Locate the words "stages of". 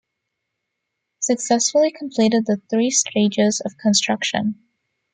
2.89-3.77